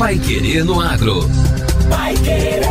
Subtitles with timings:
[0.00, 1.28] Pai Querer no Agro.
[1.90, 2.62] Pai Querer.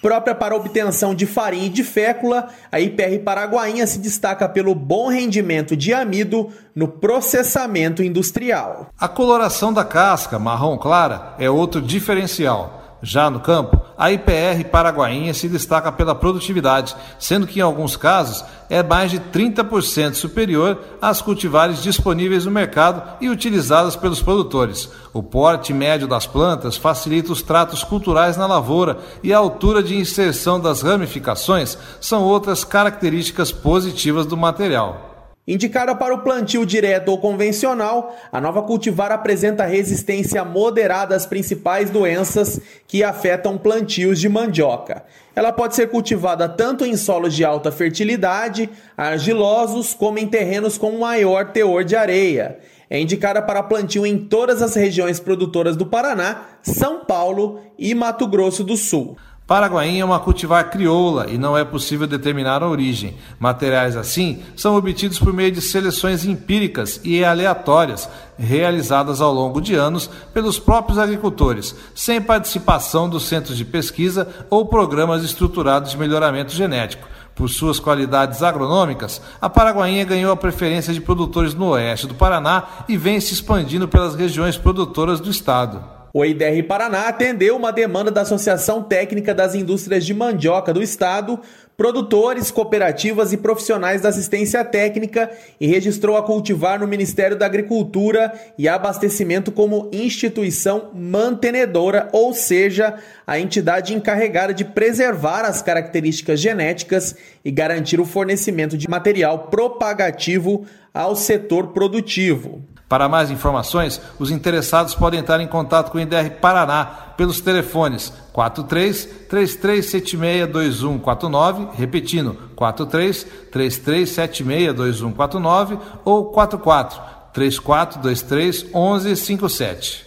[0.00, 5.08] Própria para obtenção de farinha e de fécula, a IPR Paraguainha se destaca pelo bom
[5.08, 8.88] rendimento de amido no processamento industrial.
[8.98, 12.85] A coloração da casca, marrom clara, é outro diferencial.
[13.02, 18.42] Já no campo, a IPR paraguainha se destaca pela produtividade, sendo que em alguns casos
[18.70, 24.90] é mais de 30% superior às cultivares disponíveis no mercado e utilizadas pelos produtores.
[25.12, 29.96] O porte médio das plantas facilita os tratos culturais na lavoura e a altura de
[29.96, 35.15] inserção das ramificações são outras características positivas do material.
[35.48, 41.88] Indicada para o plantio direto ou convencional, a nova cultivar apresenta resistência moderada às principais
[41.88, 45.04] doenças que afetam plantios de mandioca.
[45.36, 50.98] Ela pode ser cultivada tanto em solos de alta fertilidade, argilosos, como em terrenos com
[50.98, 52.58] maior teor de areia.
[52.90, 58.26] É indicada para plantio em todas as regiões produtoras do Paraná, São Paulo e Mato
[58.26, 59.16] Grosso do Sul.
[59.46, 63.14] Paraguainha é uma cultivar crioula e não é possível determinar a origem.
[63.38, 69.76] Materiais assim são obtidos por meio de seleções empíricas e aleatórias, realizadas ao longo de
[69.76, 76.52] anos pelos próprios agricultores, sem participação dos centros de pesquisa ou programas estruturados de melhoramento
[76.52, 77.06] genético.
[77.32, 82.64] Por suas qualidades agronômicas, a Paraguainha ganhou a preferência de produtores no oeste do Paraná
[82.88, 85.95] e vem se expandindo pelas regiões produtoras do estado.
[86.18, 91.38] O IDR Paraná atendeu uma demanda da Associação Técnica das Indústrias de Mandioca do Estado,
[91.76, 98.32] produtores, cooperativas e profissionais da assistência técnica e registrou a cultivar no Ministério da Agricultura
[98.56, 102.94] e Abastecimento como instituição mantenedora, ou seja,
[103.26, 110.64] a entidade encarregada de preservar as características genéticas e garantir o fornecimento de material propagativo
[110.94, 112.62] ao setor produtivo.
[112.88, 116.84] Para mais informações, os interessados podem entrar em contato com o IDR Paraná
[117.16, 127.00] pelos telefones 43 3376 2149, repetindo 43 3376 2149 ou 44
[127.32, 130.06] 3423 1157.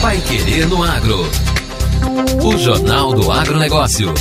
[0.00, 1.18] Vai querer no agro.
[2.44, 4.14] O Jornal do Agronegócio.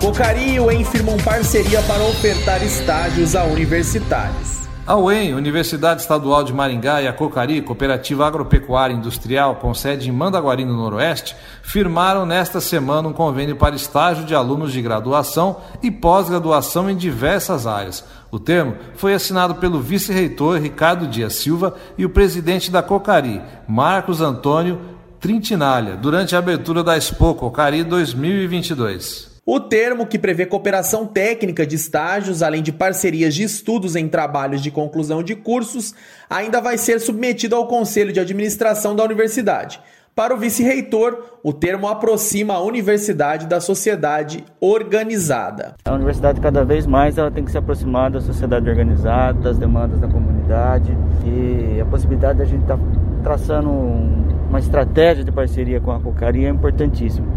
[0.00, 4.55] Cocari e UEM firmam parceria para ofertar estágios a universitários.
[4.86, 10.12] A UEM, Universidade Estadual de Maringá e a Cocari, Cooperativa Agropecuária Industrial, com sede em
[10.12, 15.90] Mandaguari, no Noroeste, firmaram nesta semana um convênio para estágio de alunos de graduação e
[15.90, 18.04] pós-graduação em diversas áreas.
[18.30, 24.20] O termo foi assinado pelo vice-reitor Ricardo Dias Silva e o presidente da Cocari, Marcos
[24.20, 24.80] Antônio
[25.18, 29.35] Trintinalha, durante a abertura da Expo Cocari 2022.
[29.48, 34.60] O termo, que prevê cooperação técnica de estágios, além de parcerias de estudos em trabalhos
[34.60, 35.94] de conclusão de cursos,
[36.28, 39.80] ainda vai ser submetido ao Conselho de Administração da Universidade.
[40.16, 45.76] Para o vice-reitor, o termo aproxima a universidade da sociedade organizada.
[45.84, 50.00] A universidade, cada vez mais, ela tem que se aproximar da sociedade organizada, das demandas
[50.00, 50.90] da comunidade
[51.24, 52.82] e a possibilidade de a gente estar tá
[53.22, 57.35] traçando uma estratégia de parceria com a Cocaria é importantíssima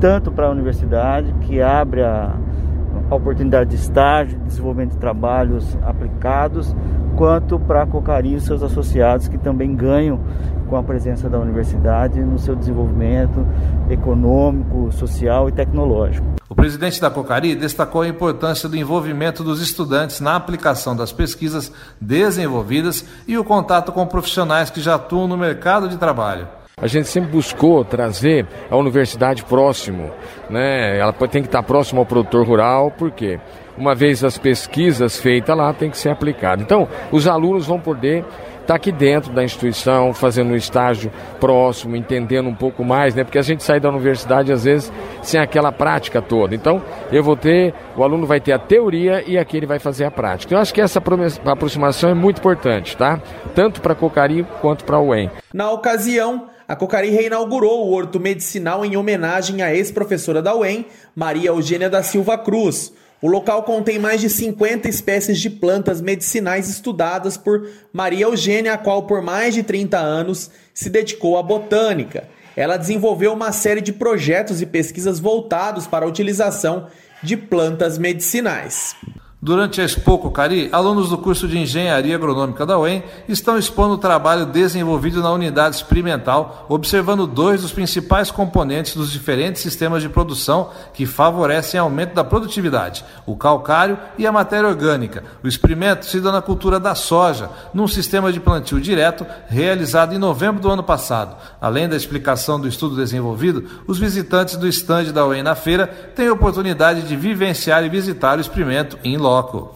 [0.00, 2.34] tanto para a universidade, que abre a,
[3.10, 6.74] a oportunidade de estágio, de desenvolvimento de trabalhos aplicados,
[7.16, 10.18] quanto para a Cocaria e seus associados, que também ganham
[10.68, 13.44] com a presença da universidade no seu desenvolvimento
[13.90, 16.26] econômico, social e tecnológico.
[16.48, 21.72] O presidente da Cocari destacou a importância do envolvimento dos estudantes na aplicação das pesquisas
[22.00, 26.59] desenvolvidas e o contato com profissionais que já atuam no mercado de trabalho.
[26.80, 30.10] A gente sempre buscou trazer a universidade próximo,
[30.48, 30.98] né?
[30.98, 33.38] Ela tem que estar próximo ao produtor rural, por quê?
[33.76, 36.62] Uma vez as pesquisas feitas lá, tem que ser aplicado.
[36.62, 38.24] Então, os alunos vão poder
[38.62, 43.24] estar aqui dentro da instituição, fazendo um estágio próximo, entendendo um pouco mais, né?
[43.24, 44.92] Porque a gente sai da universidade às vezes
[45.22, 46.54] sem aquela prática toda.
[46.54, 50.04] Então, eu vou ter, o aluno vai ter a teoria e aqui ele vai fazer
[50.04, 50.54] a prática.
[50.54, 51.02] Eu acho que essa
[51.44, 53.20] aproximação é muito importante, tá?
[53.54, 55.30] Tanto para Cocari quanto para a UEM.
[55.52, 60.86] Na ocasião, a Cocari reinaugurou o Horto Medicinal em homenagem à ex-professora da UEM,
[61.16, 62.92] Maria Eugênia da Silva Cruz.
[63.22, 68.78] O local contém mais de 50 espécies de plantas medicinais estudadas por Maria Eugênia, a
[68.78, 72.28] qual por mais de 30 anos se dedicou à botânica.
[72.56, 76.88] ela desenvolveu uma série de projetos e pesquisas voltados para a utilização
[77.22, 78.96] de plantas medicinais.
[79.42, 83.98] Durante a Expo Cocari, alunos do curso de Engenharia Agronômica da UEM estão expondo o
[83.98, 90.68] trabalho desenvolvido na unidade experimental, observando dois dos principais componentes dos diferentes sistemas de produção
[90.92, 95.24] que favorecem aumento da produtividade, o calcário e a matéria orgânica.
[95.42, 100.18] O experimento se dá na cultura da soja, num sistema de plantio direto realizado em
[100.18, 101.34] novembro do ano passado.
[101.58, 106.28] Além da explicação do estudo desenvolvido, os visitantes do estande da UEM na feira têm
[106.28, 109.72] a oportunidade de vivenciar e visitar o experimento em loco bloco.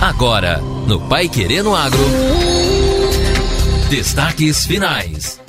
[0.00, 1.98] Agora, no Pai Querendo Agro.
[3.90, 5.40] Destaques finais.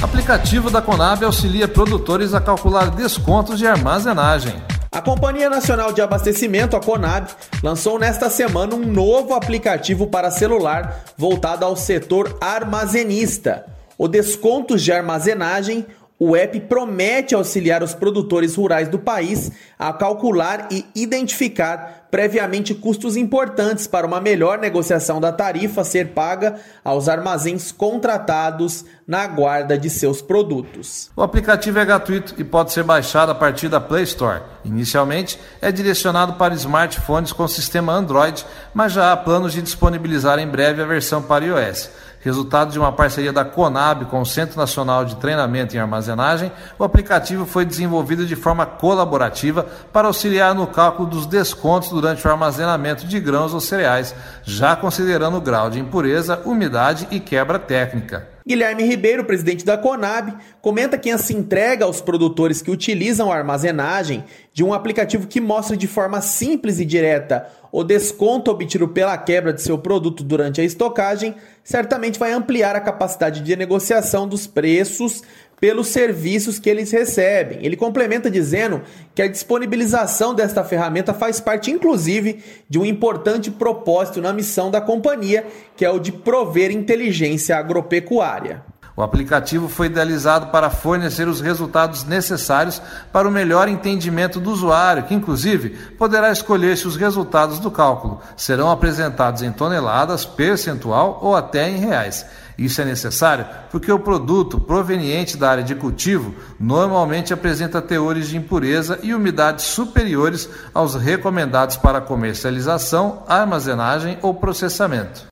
[0.00, 4.54] Aplicativo da Conab auxilia produtores a calcular descontos de armazenagem.
[4.92, 7.28] A Companhia Nacional de Abastecimento, a Conab,
[7.60, 13.66] lançou nesta semana um novo aplicativo para celular voltado ao setor armazenista.
[13.98, 15.86] O Descontos de Armazenagem
[16.22, 23.16] o app promete auxiliar os produtores rurais do país a calcular e identificar previamente custos
[23.16, 29.88] importantes para uma melhor negociação da tarifa ser paga aos armazéns contratados na guarda de
[29.88, 31.10] seus produtos.
[31.16, 34.42] O aplicativo é gratuito e pode ser baixado a partir da Play Store.
[34.62, 38.44] Inicialmente, é direcionado para smartphones com sistema Android,
[38.74, 41.88] mas já há planos de disponibilizar em breve a versão para iOS.
[42.20, 46.84] Resultado de uma parceria da Conab com o Centro Nacional de Treinamento em Armazenagem, o
[46.84, 53.06] aplicativo foi desenvolvido de forma colaborativa para auxiliar no cálculo dos descontos durante o armazenamento
[53.06, 54.14] de grãos ou cereais,
[54.44, 58.28] já considerando o grau de impureza, umidade e quebra técnica.
[58.50, 64.24] Guilherme Ribeiro, presidente da Conab, comenta que se entrega aos produtores que utilizam a armazenagem
[64.52, 69.52] de um aplicativo que mostra de forma simples e direta o desconto obtido pela quebra
[69.52, 75.22] de seu produto durante a estocagem, certamente vai ampliar a capacidade de negociação dos preços
[75.60, 77.58] pelos serviços que eles recebem.
[77.62, 78.80] Ele complementa dizendo
[79.14, 84.80] que a disponibilização desta ferramenta faz parte, inclusive, de um importante propósito na missão da
[84.80, 85.46] companhia,
[85.76, 88.64] que é o de prover inteligência agropecuária.
[89.00, 95.04] O aplicativo foi idealizado para fornecer os resultados necessários para o melhor entendimento do usuário,
[95.04, 101.34] que inclusive poderá escolher se os resultados do cálculo serão apresentados em toneladas, percentual ou
[101.34, 102.26] até em reais.
[102.58, 108.36] Isso é necessário porque o produto proveniente da área de cultivo normalmente apresenta teores de
[108.36, 115.30] impureza e umidade superiores aos recomendados para comercialização, armazenagem ou processamento.